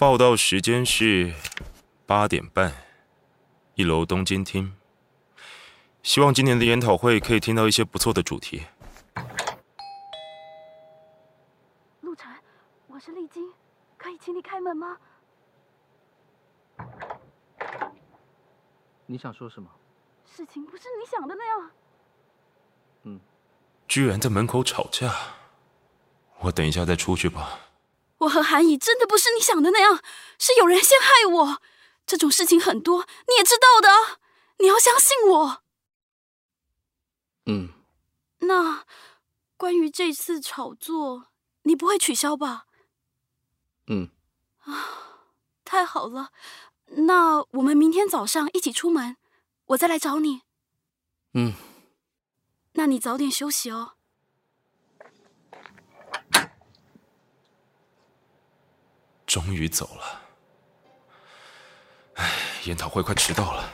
[0.00, 1.34] 报道时间是
[2.06, 2.72] 八点半，
[3.74, 4.74] 一楼东京厅。
[6.02, 8.62] 希望今年的研讨会可以听到一些不错的主题。
[12.00, 12.34] 陆晨，
[12.86, 13.52] 我是丽晶，
[13.98, 14.96] 可以请你开门吗？
[19.04, 19.68] 你想说什么？
[20.24, 21.70] 事情不是你想的那样。
[23.02, 23.20] 嗯，
[23.86, 25.14] 居然在门口吵架，
[26.38, 27.60] 我等一下再出去吧。
[28.20, 30.02] 我和韩乙真的不是你想的那样，
[30.38, 31.62] 是有人陷害我。
[32.06, 34.18] 这种事情很多，你也知道的。
[34.58, 35.62] 你要相信我。
[37.46, 37.70] 嗯。
[38.40, 38.84] 那
[39.56, 41.28] 关于这次炒作，
[41.62, 42.66] 你不会取消吧？
[43.86, 44.10] 嗯。
[44.60, 45.24] 啊，
[45.64, 46.30] 太好了。
[46.86, 49.16] 那我们明天早上一起出门，
[49.66, 50.42] 我再来找你。
[51.34, 51.54] 嗯。
[52.72, 53.94] 那你早点休息哦。
[59.30, 60.20] 终于走了，
[62.14, 62.28] 唉，
[62.64, 63.72] 研讨会快迟到了。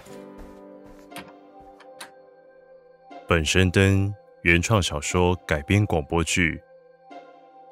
[3.27, 6.63] 本身灯原创小说改编广播剧《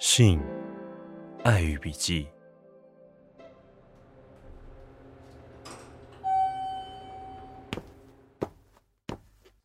[0.01, 0.41] 信
[1.43, 2.27] 爱与笔记》，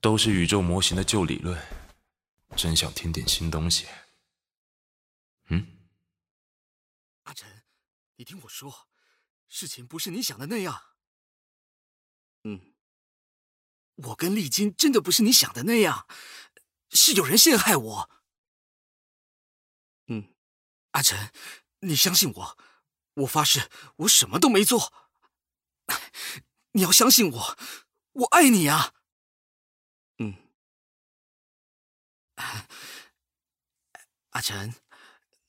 [0.01, 1.57] 都是宇宙模型的旧理论，
[2.57, 3.87] 真想听点新东西。
[5.47, 5.65] 嗯，
[7.23, 7.47] 阿晨。
[8.19, 8.89] 你听我说，
[9.47, 10.97] 事情不是你想的那样。
[12.43, 12.73] 嗯，
[13.95, 16.05] 我跟丽晶真的不是你想的那样，
[16.89, 18.09] 是有人陷害我。
[20.07, 20.35] 嗯，
[20.91, 21.31] 阿晨，
[21.79, 22.57] 你相信我，
[23.13, 24.93] 我发誓，我什么都没做。
[26.71, 27.57] 你要相信我，
[28.11, 28.93] 我爱你啊。
[30.17, 30.35] 嗯，
[34.31, 34.75] 阿晨，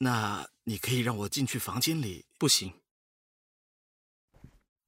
[0.03, 2.25] 那你可以让我进去房间里。
[2.39, 2.81] 不行，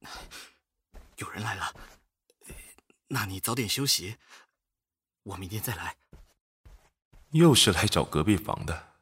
[1.17, 1.71] 有人来了。
[3.09, 4.17] 那你早点休息，
[5.21, 5.97] 我明天再来。
[7.29, 8.95] 又是来找隔壁房的。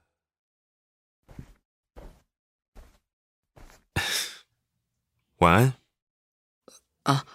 [5.40, 5.74] 晚安。
[7.04, 7.26] 啊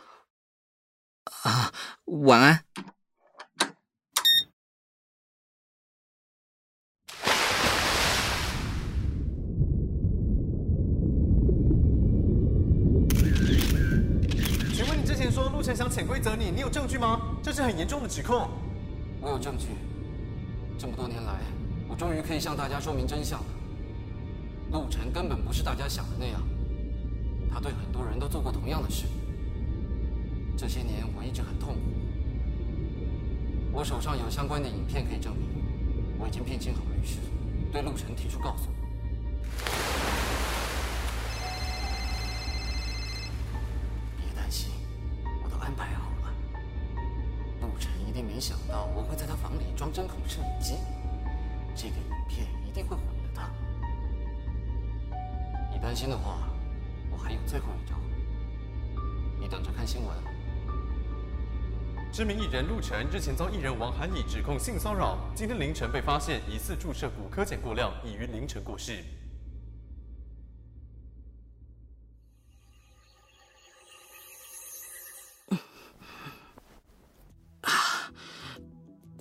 [1.44, 1.72] 啊，
[2.04, 2.66] 晚安。
[15.16, 17.18] 之前说陆晨想潜规则你，你有证据吗？
[17.42, 18.50] 这是很严重的指控。
[19.18, 19.68] 我有证据。
[20.78, 21.40] 这么多年来，
[21.88, 23.46] 我终于可以向大家说明真相了。
[24.72, 26.42] 陆晨根本不是大家想的那样，
[27.50, 29.06] 他对很多人都做过同样的事。
[30.54, 31.80] 这些年我一直很痛苦。
[33.72, 35.48] 我手上有相关的影片可以证明。
[36.18, 37.20] 我已经聘请好律师，
[37.72, 38.68] 对陆晨提出告诉。
[55.96, 56.36] 心的话，
[57.10, 57.96] 我还有最后一招，
[59.40, 60.14] 你等着看新闻。
[62.12, 69.02] 知名艺人陆晨日前遭艺人王涵义指控性骚扰，今天凌晨被发现疑似注射骨科碱过量，已于凌晨过世。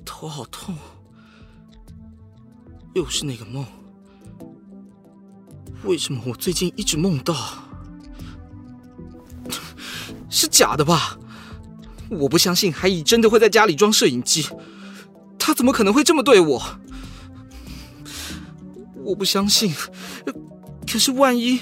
[0.06, 0.76] 头好痛，
[2.94, 3.66] 又是那个梦。
[5.86, 7.36] 为什么我最近一直梦到？
[10.30, 11.18] 是假的吧？
[12.10, 14.48] 我不相信海乙真的会在家里装摄影机，
[15.40, 16.62] 他怎么可能会这么对我？
[19.04, 19.74] 我不相信。
[20.92, 21.60] 可是万一……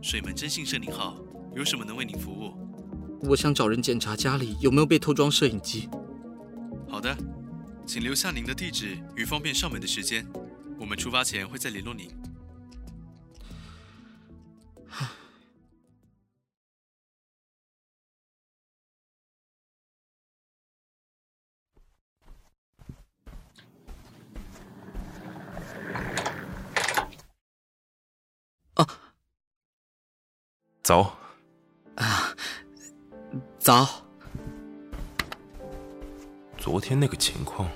[0.00, 1.16] 水门真信社，您好，
[1.54, 2.52] 有什么能为您服务？
[3.28, 5.88] 我想找人检查家里有没有被偷装摄影机。
[6.88, 7.16] 好的，
[7.92, 10.26] 请留下您的地址与方便上门的时间，
[10.80, 12.08] 我们出发前会再联络您。
[28.74, 28.88] 啊，
[30.82, 31.14] 走。
[31.96, 32.34] 啊。
[33.58, 33.86] 早。
[36.56, 37.68] 昨天那个情况，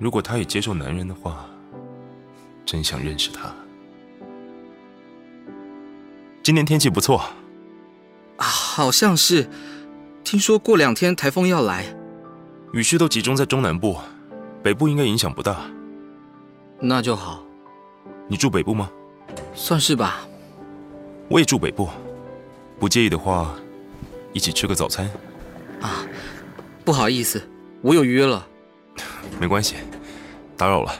[0.00, 1.44] 如果他也接受男人的话，
[2.64, 3.54] 真想认识他。
[6.42, 7.22] 今天天气不错，
[8.38, 9.48] 好像是。
[10.24, 11.84] 听说过两天台风要来，
[12.72, 13.98] 雨势都集中在中南部，
[14.62, 15.60] 北部应该影响不大。
[16.78, 17.42] 那就好，
[18.28, 18.90] 你住北部吗？
[19.54, 20.20] 算是吧。
[21.28, 21.88] 我也住北部，
[22.78, 23.54] 不介意的话，
[24.32, 25.10] 一起吃个早餐。
[25.80, 26.06] 啊，
[26.84, 27.42] 不好意思，
[27.82, 28.46] 我有约了。
[29.40, 29.76] 没关系，
[30.56, 30.92] 打扰了。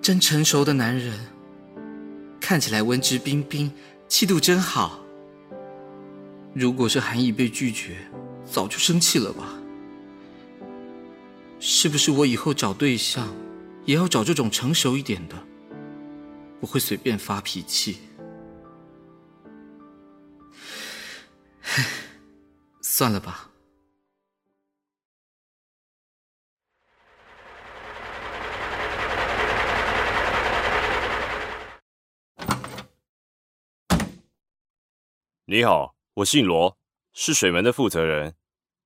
[0.00, 1.18] 真成熟的男人，
[2.40, 3.70] 看起来文质彬彬，
[4.08, 5.00] 气度真好。
[6.54, 7.96] 如果是韩毅被拒绝，
[8.44, 9.54] 早就生气了吧？
[11.60, 13.28] 是不是我以后找对象，
[13.84, 15.36] 也要找这种成熟一点的，
[16.60, 17.98] 不会随便发脾气？
[22.80, 23.50] 算了吧。
[35.50, 36.76] 你好，我姓罗，
[37.14, 38.34] 是水门的负责人。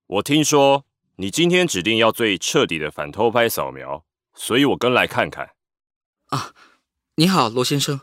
[0.06, 0.86] 我听说
[1.16, 5.56] 你今天指定要最彻底的反偷拍扫描，所以我跟来看看。
[6.26, 6.54] 啊，
[7.16, 8.02] 你好，罗先生。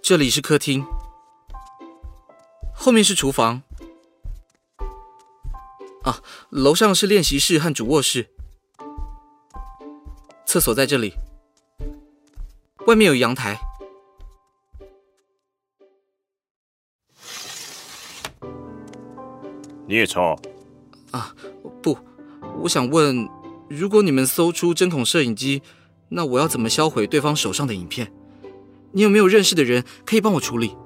[0.00, 0.86] 这里是客厅，
[2.74, 3.62] 后面是厨房。
[6.04, 8.30] 啊，楼上是练习室和主卧室，
[10.46, 11.12] 厕所在这里。
[12.90, 13.56] 外面有阳台。
[19.86, 20.36] 你也抽？
[21.12, 21.32] 啊，
[21.80, 21.96] 不，
[22.58, 23.28] 我想问，
[23.68, 25.62] 如果你们搜出针孔摄影机，
[26.08, 28.12] 那我要怎么销毁对方手上的影片？
[28.90, 30.76] 你有没有认识的人可以帮我处理？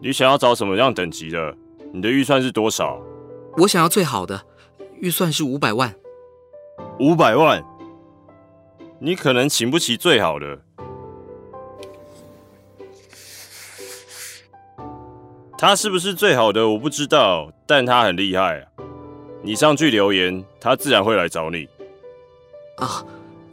[0.00, 1.56] 你想要找什么样等级的？
[1.92, 3.02] 你的预算是多少？
[3.56, 4.46] 我想要最好的，
[5.00, 5.92] 预算是五百万。
[7.00, 7.64] 五百万？
[9.00, 10.65] 你可能请不起最好的。
[15.58, 18.68] 他是不是最好的我不知道，但他很厉害啊！
[19.42, 21.66] 你上去留言，他自然会来找你。
[22.76, 23.02] 啊，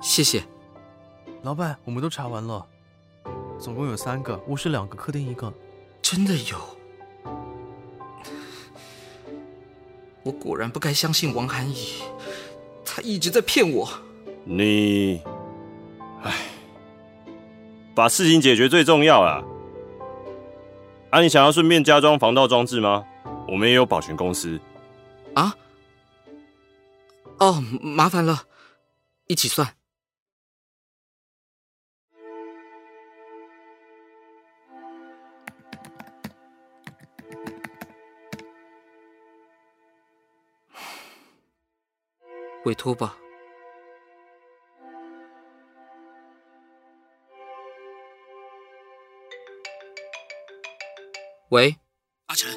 [0.01, 0.43] 谢谢。
[1.43, 2.65] 老板，我们都查完了，
[3.57, 5.51] 总共有三个，卧室两个，客厅一个。
[6.01, 6.57] 真的有？
[10.23, 12.03] 我果然不该相信王涵怡，
[12.83, 13.89] 他一直在骗我。
[14.43, 15.21] 你，
[16.21, 16.33] 唉，
[17.95, 19.41] 把事情解决最重要啊！
[21.13, 23.05] 啊，你想要顺便加装防盗装置吗？
[23.47, 24.59] 我们也有保全公司。
[25.35, 25.55] 啊？
[27.37, 28.47] 哦，麻烦了，
[29.27, 29.75] 一起算。
[42.65, 43.17] 委托吧。
[51.53, 51.77] 喂，
[52.25, 52.51] 阿晨，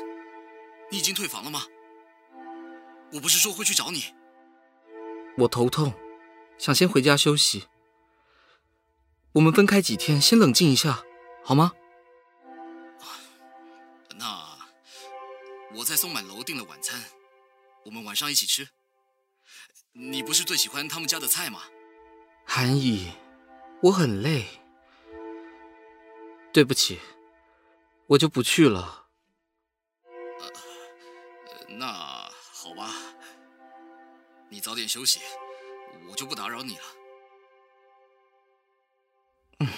[0.90, 1.64] 你已经退房了吗？
[3.12, 4.14] 我不是说会去找你。
[5.36, 5.92] 我头痛，
[6.56, 7.68] 想先回家休息。
[9.32, 11.04] 我们分开几天，先冷静一下，
[11.44, 11.72] 好吗？
[14.18, 14.56] 那
[15.74, 16.98] 我在松满楼订了晚餐，
[17.84, 18.66] 我们晚上一起吃。
[19.92, 21.60] 你不是最喜欢他们家的菜吗？
[22.46, 23.12] 韩怡，
[23.82, 24.46] 我很累，
[26.50, 26.98] 对不起。
[28.08, 29.06] 我就不去了。
[31.68, 31.86] 那
[32.52, 32.90] 好吧，
[34.48, 35.20] 你早点休息，
[36.08, 36.82] 我就不打扰你了。
[39.58, 39.68] 嗯。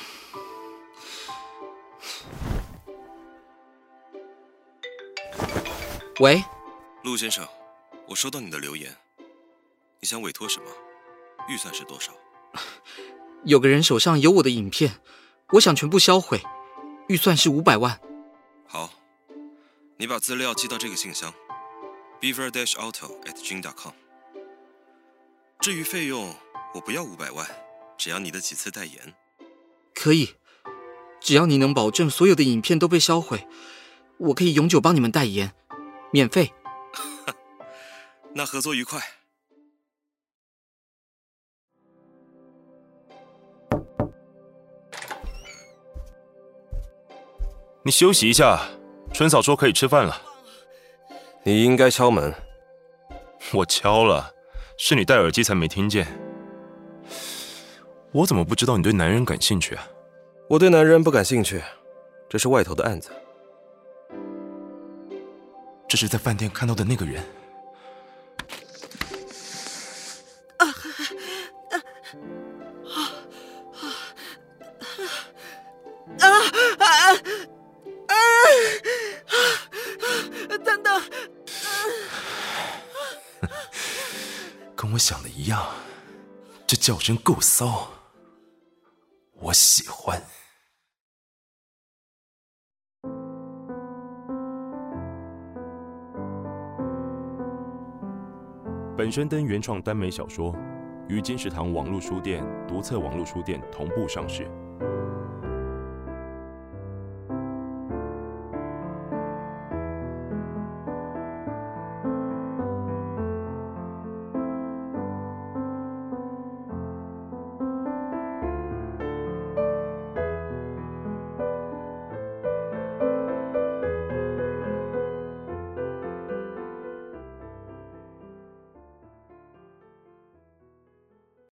[6.21, 6.43] 喂，
[7.05, 7.49] 陆先生，
[8.09, 8.95] 我收到你的留言，
[10.01, 10.71] 你想委托什么？
[11.49, 12.13] 预算是多少？
[13.45, 15.01] 有个人手上有我的影片，
[15.53, 16.43] 我想全部销毁，
[17.09, 18.01] 预算是五百万。
[19.99, 21.35] 好，你把资料寄到这个信箱
[22.21, 23.93] ，beaver-auto@jing.com。
[25.61, 26.33] 至于费用，
[26.75, 27.45] 我不要五百万，
[27.99, 29.13] 只要你的几次代言。
[29.93, 30.37] 可以，
[31.21, 33.49] 只要你能保证所有的影片都被销毁，
[34.19, 35.53] 我可以永久帮你们代言，
[36.13, 36.53] 免费。
[38.35, 39.03] 那合作愉快。
[47.85, 48.69] 你休息一下，
[49.13, 50.21] 春嫂说可以吃饭了。
[51.43, 52.33] 你应该敲门。
[53.53, 54.33] 我敲了，
[54.77, 56.07] 是你戴耳机才没听见。
[58.13, 59.89] 我怎么不知道你对男人感兴趣啊？
[60.49, 61.63] 我对男人不感兴趣，
[62.29, 63.11] 这是外头的案子。
[65.87, 67.23] 这是在饭店看到的那个人。
[86.71, 87.89] 这叫声够骚，
[89.41, 90.21] 我喜欢。
[98.99, 100.55] 本宣登原创耽美小说
[101.09, 104.47] 于金石堂网络书店、独册网络书店同步上市。